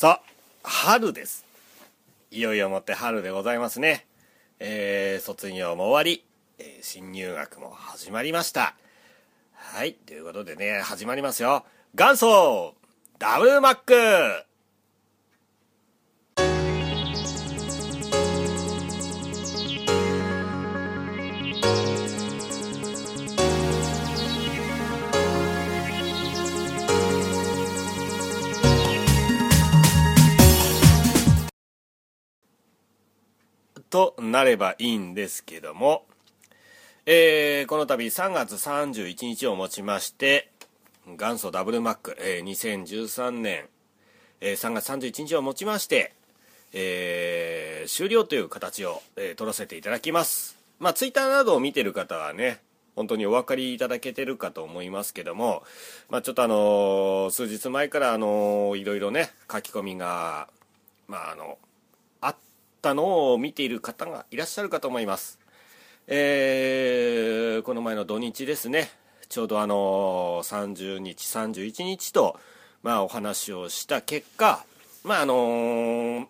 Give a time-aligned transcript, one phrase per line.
[0.00, 0.22] さ
[0.62, 1.44] あ春です。
[2.30, 4.06] いよいよもって春でございますね。
[4.60, 6.24] えー、卒業も終わり、
[6.60, 8.76] えー、新入学も始まりました。
[9.54, 11.64] はいということでね始まりますよ。
[11.96, 12.74] 元祖
[13.18, 14.47] ダブルマック。
[33.98, 36.04] となればいいんですけども、
[37.04, 40.52] えー、この度3月31日をもちまして
[41.04, 43.64] 元祖ダブルマック、えー、2013年、
[44.40, 46.12] えー、3月31日をもちまして、
[46.72, 50.56] えー、終了という形を、えー、取らせていただきます。
[50.78, 52.60] まあツイッターなどを見てる方はね
[52.94, 55.64] 本当にお分かりいただけてるかと思いますけども、
[56.08, 60.46] まあ、ちょっとあの数日前からあのいろいろね書き込みが
[61.08, 61.58] まああの
[62.88, 65.38] ったのを見ている方がいらっしゃるかと思います。
[66.06, 68.90] えー、この前の土日ですね、
[69.28, 72.40] ちょうどあの30日、31日と、
[72.82, 74.64] まあ、お話をした結果、
[75.04, 76.28] まああの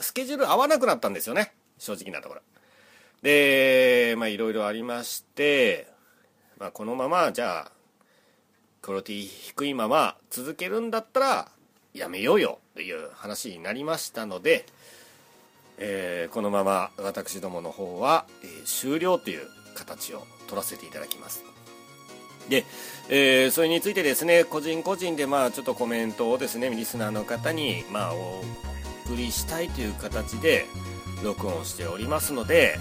[0.00, 2.40] スケジュール合わなくなったんですよね、正直なところ。
[3.22, 5.86] で、まあいろいろありまして、
[6.58, 7.72] まあ、このままじゃあ
[8.80, 11.48] クオリティ低いまま続けるんだったら
[11.94, 14.66] やめようよという話になりましたので、
[15.78, 21.44] えー、このまま私どもの方は、えー、終了という形を取らせていただきます
[22.48, 22.64] で、
[23.08, 28.42] えー、それについてですね個人個人でまあちょっとコメントをですねリスナーの方にまあお
[29.06, 30.66] 送りしたいという形で
[31.22, 32.76] 録音しておりますので、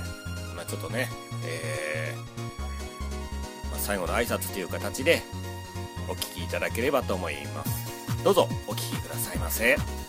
[0.56, 1.10] まあ、ちょっとね、
[1.46, 2.16] え
[3.70, 5.22] まあ、最後の挨拶という形で
[6.10, 10.01] お聞きいただければと思いますどうぞお聞きくださいませ。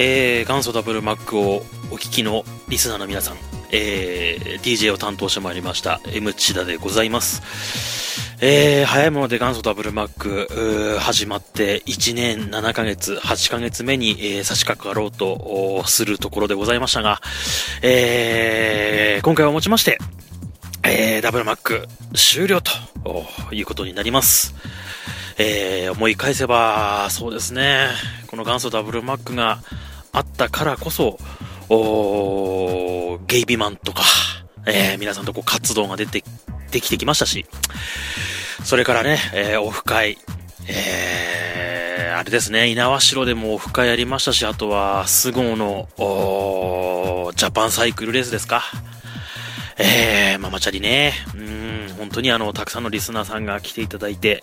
[0.00, 1.56] えー、元祖ダブルマックを
[1.90, 3.36] お聞きのリスナーの皆さん、
[3.72, 8.28] えー、DJ を担当してまいりました M 千田でございます。
[8.40, 17.20] えー、早いもので元祖ダブルマック始まって1年7ヶ月、8ヶ月目に、えー、差し掛かろうとするところでございましたが、
[17.82, 19.98] えー、今回をもちまして、
[20.84, 22.70] えー、ダブルマック終了と
[23.50, 24.54] いうことになります。
[25.38, 27.88] えー、思い返せば、そうですね、
[28.28, 29.58] この元祖ダブルマックが
[30.18, 31.16] あったからこそ、
[31.68, 34.02] おゲイビマンとか、
[34.66, 36.24] えー、皆さんとこう活動が出て、
[36.72, 37.46] できてきましたし、
[38.64, 40.18] それからね、えー、オフ会、
[40.66, 45.88] えー、あれですね、稲葉城でもオフ会やりましたし、あとは、スゴーの、
[47.36, 48.64] ジャパンサイクルレースですか。
[49.76, 51.38] えー、ママチャリね、う
[51.92, 54.42] ん、本当にあの、たくさんのリスナーさんが来ていただいて、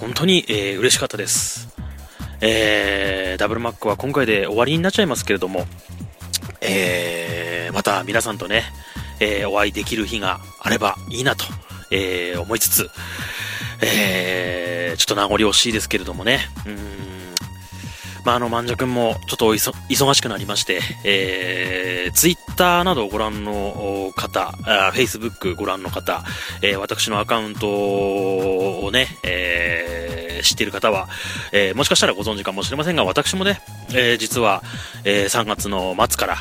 [0.00, 1.68] 本当に、えー、嬉しかったです。
[2.40, 5.66] えー、ダブルマックは今回で終わりになっちゃいますけれども、
[6.60, 8.64] えー、また皆さんとね、
[9.20, 11.44] えー、お会いできる日があればいいなと、
[11.90, 12.90] えー、思いつつ、
[13.82, 17.00] えー、ちょっと名残惜しいですけれどもね、うん。
[18.24, 26.22] まあ、あの、万くんもちょっと忙しくなりまして、えー、ツイッターなどをご覧の方、あフェイスブックご覧の方、
[26.62, 30.09] えー、私のアカウントをね、えー、
[30.42, 31.08] 知っている方は、
[31.52, 34.62] えー、もしかしたらご存知かもしれませんが、私もね、えー、実は、
[35.04, 36.36] え、3月の末から、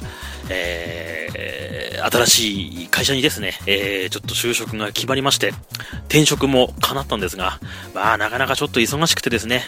[0.50, 5.54] え、新しい会社にですね、え、ちょっと就職が決まりまして、
[6.08, 7.60] 転職も叶ったんですが、
[7.94, 9.64] まあ、なかなかちょっと忙しくてですね、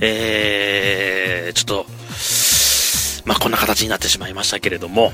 [0.00, 1.86] え、ちょっと、
[3.24, 5.12] まあ、こんな形になってしまいましたけれども、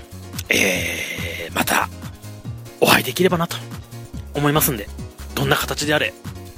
[0.48, 1.88] え、また、
[2.80, 3.56] お会いできればなと
[4.34, 4.88] 思いますんで、
[5.34, 6.12] どんな形であれ、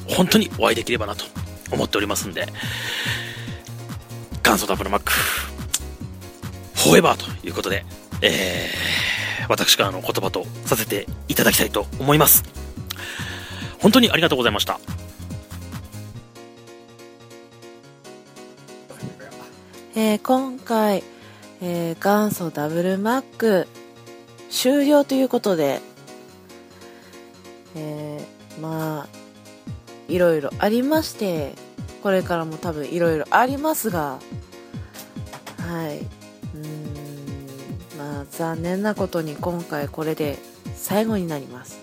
[0.06, 1.25] 本当にお会いできればなと
[1.70, 2.47] 思っておりますんで、
[4.42, 5.12] 元祖ダブルマック、
[6.75, 7.84] フォーエバーということで、
[8.22, 12.42] えー、私からの言葉とさせていただきたいと思います。
[13.80, 14.80] 本当にありがとうございました。
[19.95, 21.03] えー、今回、
[21.60, 23.66] えー、元祖ダブルマック
[24.48, 25.80] 終了ということで、
[27.74, 29.20] えー、まあ
[30.10, 31.54] いろいろありまして
[32.03, 34.18] これからも多分いろいろありますが
[35.59, 35.98] はい。
[36.54, 37.01] うん
[37.97, 40.39] まあ残念なことに今回これで
[40.74, 41.78] 最後になります。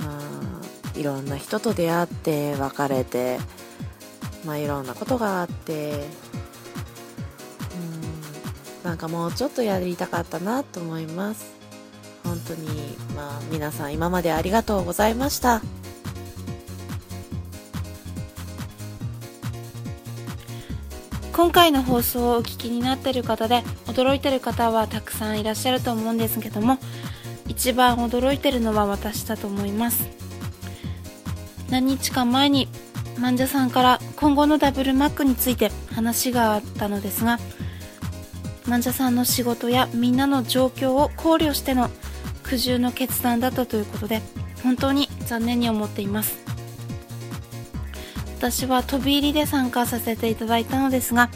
[0.00, 3.38] まあいろんな人と出会って別れて
[4.44, 6.08] まあいろんなことがあって
[8.82, 11.53] うんなんかもうちょっとやりたかったなと思います。
[12.46, 15.62] 当にまあ皆さん今までありがとうございました。
[21.32, 26.78] 今回の放送をお聞きになっている方で驚いてる方はたくさんいらっしゃると思うんですけども
[27.48, 30.08] 一番驚いてるのは私だと思います。
[31.70, 32.68] 何日か前に
[33.18, 37.40] マンジャさんから今後のダブルマックについて話があったのですが
[38.68, 41.90] マンジャさんの仕事やみんなの状況を考慮しての
[42.44, 44.22] 苦渋の決断だったということで
[44.62, 46.44] 本当に残念に思っています。
[48.38, 51.30] 私は飛び入りで参加させていただいたのですが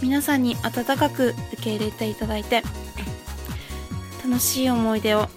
[0.00, 2.62] 皆さんに温かく受け入れていただいて
[4.24, 5.28] 楽しい思い出を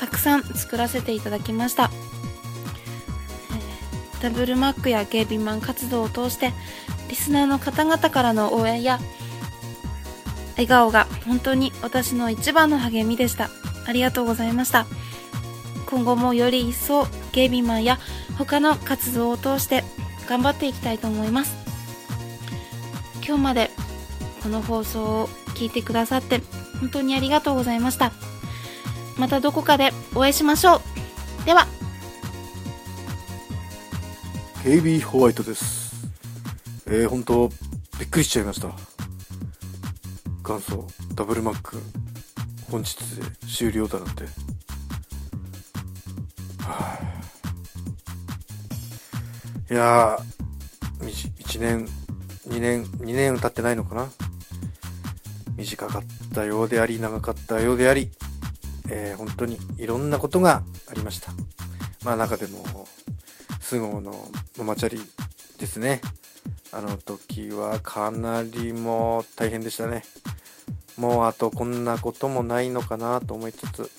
[0.00, 1.90] たくさん作らせていただきました。
[4.20, 6.52] ダブルマックやゲイビーマン活動を通して
[7.08, 8.98] リスナーの方々からの応援や
[10.52, 13.50] 笑顔が本当に私の一番の励みでした。
[13.86, 14.86] ありがとうございました。
[15.86, 17.98] 今後もより一層ゲイビーマンや
[18.36, 19.84] 他の活動を通して
[20.28, 21.54] 頑張っていきたいと思います。
[23.26, 23.70] 今日まで
[24.42, 26.40] この放送を聞いてくださって
[26.80, 28.12] 本当にありがとうございました。
[29.16, 30.76] またどこかでお会いしましょ
[31.42, 31.46] う。
[31.46, 31.66] では。
[34.62, 35.94] KB ホワイトです。
[36.86, 37.48] えー、本当
[37.98, 38.68] びっくりしちゃいました。
[40.44, 41.80] 元祖ダブルマック。
[42.70, 44.24] 本日で終了だなんて。
[44.24, 44.28] は
[46.68, 47.06] あ
[49.68, 51.88] いやー1年
[52.48, 54.08] 2年2年経ってないのかな？
[55.56, 56.02] 短かっ
[56.34, 58.10] たようであり長かったようであり、
[58.88, 61.32] えー、本当にいろんなことがありました。
[62.04, 62.86] まあ中でも
[63.60, 64.14] 菅生の
[64.58, 65.00] ママチャリ
[65.58, 66.00] ですね。
[66.72, 70.04] あの時はかなりも大変でしたね。
[70.96, 73.90] もうあとこんなこともないのかなと思いつつ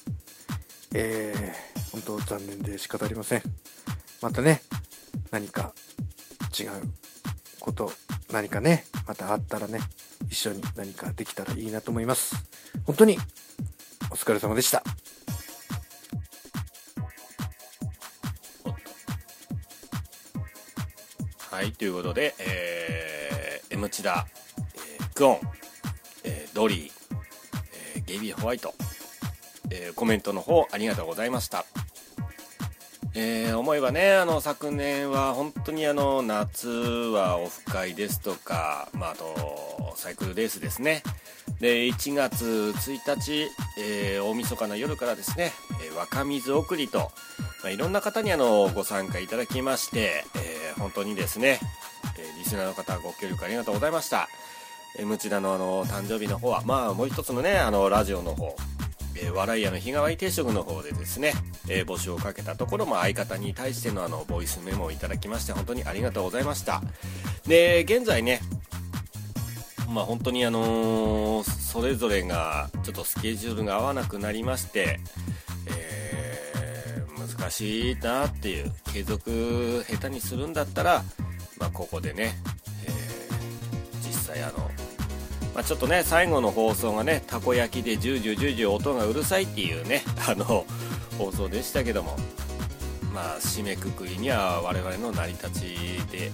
[0.93, 3.43] えー、本当残念で仕方ありません。
[4.21, 4.61] またね
[5.31, 5.73] 何か
[6.57, 6.69] 違う
[7.59, 7.91] こと
[8.31, 9.79] 何かねまたあったらね
[10.29, 12.35] 一緒に何かできたらいいなと思います。
[12.85, 13.17] 本当に
[14.09, 14.83] お疲れ様でした。
[21.51, 24.25] はいということで、えー、M チダ、
[24.99, 25.39] えー、クオン、
[26.57, 26.91] ドリー、
[27.95, 28.73] えー、ゲイビーホワイト、
[29.69, 31.65] えー、コメントの方ありがとうございました。
[33.13, 41.03] えー、思えばねあの昨年は本当にあの夏はオフ会ですとか、まあ、あとサイクルレースですね。
[41.59, 45.51] で1月1日、えー、大晦日の夜からですね、
[45.85, 47.11] えー、若水送りと、
[47.61, 51.59] まあ、いろんな方にあのご参加いただきまして、えー、本当にですね、
[52.17, 54.27] えリスナーの方ご協力ありがとうございました、
[54.97, 58.55] え、ムチダのあの誕生日の方はまあもう一つのねあのラジオの方
[59.19, 61.33] えー、笑い屋の日替わり定食の方でですね、
[61.67, 66.81] えー、募集をかけたところも相方に対してのあのボイスメモをいただきまして本当にありがとうございました。
[67.47, 68.41] で現在ね
[69.89, 74.99] まあ本当にあのー、それぞれがちょっとスケジュールが合わなくなりまして、
[75.67, 81.03] えー、難しいなっていう継続下手にするんだったら、
[81.57, 82.35] まあ、ここでね、
[82.85, 84.66] えー、実際あの
[85.57, 90.67] まあ、ちょっとね最後の放送がねたこ焼きでジュージュージュージュー音がうるさいっていうね あの
[91.17, 92.15] 放送でしたけども。
[93.13, 95.61] まあ締めくくりには我々の成り立ち
[96.11, 96.31] で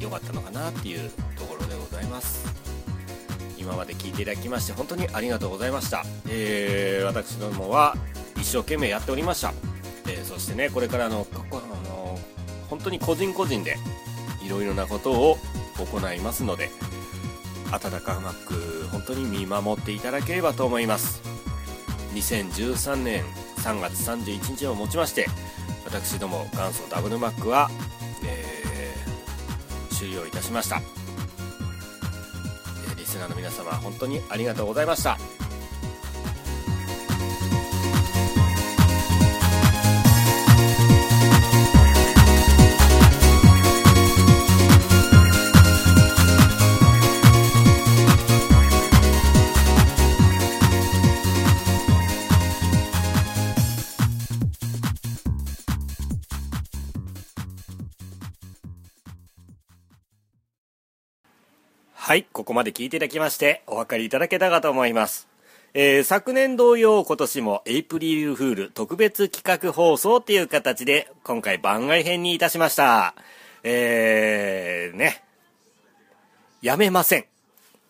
[0.00, 2.52] 良かったのかなっていうところでございます。
[3.56, 7.96] 今まで聞いていただきまして本当にありがとうございました、えー、私どもは
[8.36, 9.52] 一生懸命やっておりました、
[10.06, 11.54] えー、そしてねこれからのあ
[11.88, 12.18] の
[12.70, 13.76] 本当に個人個人で
[14.44, 15.36] いろいろなことを
[15.78, 16.70] 行いますので
[17.76, 21.22] 温かく本当に見守っていただければと思います。
[22.14, 23.24] 2013年
[23.58, 25.26] 3月31日をもちまして
[25.84, 27.68] 私ども元祖ダブルマックは、
[28.24, 30.80] えー、終了いたしました、
[32.92, 35.35] え、リスナーの皆様本当にありがとうございました。
[62.06, 65.26] はい、ここまで聞いていただきまして、お分かりいただけたかと思います。
[65.74, 73.16] えー、昨年同様、今年もエイプリルフール特別企画放送っていう形で、今回番外編にいたしました。
[73.64, 75.24] えー、ね。
[76.62, 77.24] やめません。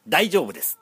[0.08, 0.78] 大丈夫です。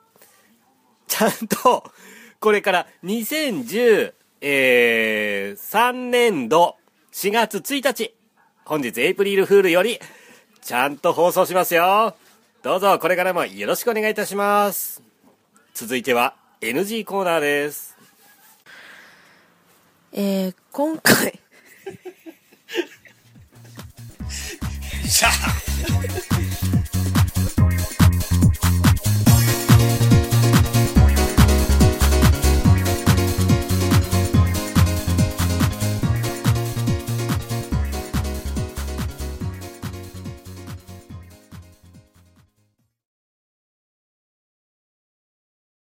[1.05, 1.91] ちゃんと、
[2.39, 6.77] これから2013、えー、年度
[7.11, 8.15] 4月1日、
[8.63, 9.99] 本日エイプリルフールより、
[10.61, 12.15] ちゃんと放送しますよ。
[12.65, 14.99] どうぞこれからもよろしくお願いいたします。
[15.75, 17.95] 続いては NG コーナーです。
[20.11, 21.39] えー、今回、
[25.07, 25.31] しゃあ